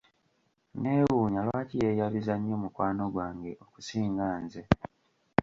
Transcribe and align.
Neewuunya 0.81 1.41
lwaki 1.47 1.75
yeeyabiza 1.81 2.33
nnyo 2.37 2.55
mukwano 2.63 3.03
gwange 3.13 3.51
okusinga 3.65 4.25
nze. 4.43 4.61